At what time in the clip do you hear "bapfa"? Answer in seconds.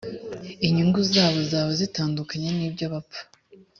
2.93-3.21